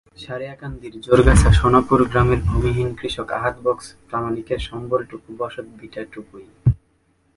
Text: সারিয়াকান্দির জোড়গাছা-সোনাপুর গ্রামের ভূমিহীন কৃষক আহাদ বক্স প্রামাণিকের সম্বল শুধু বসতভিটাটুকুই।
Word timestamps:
সারিয়াকান্দির 0.17 0.93
জোড়গাছা-সোনাপুর 1.05 1.99
গ্রামের 2.09 2.39
ভূমিহীন 2.41 2.89
কৃষক 2.99 3.27
আহাদ 3.31 3.55
বক্স 3.63 3.85
প্রামাণিকের 4.07 4.59
সম্বল 4.69 5.01
শুধু 5.11 5.29
বসতভিটাটুকুই। 5.39 6.45